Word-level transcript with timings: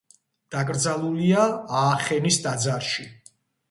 დაკრძალულია 0.55 1.45
აახენის 1.85 2.43
ტაძარში. 2.49 3.11